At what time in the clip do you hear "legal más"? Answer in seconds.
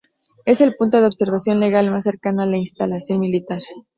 1.59-2.05